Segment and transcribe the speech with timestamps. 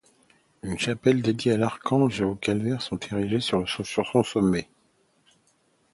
[0.63, 4.67] Une chapelle dédiée à l'Archange et un calvaire sont érigés sur son sommet.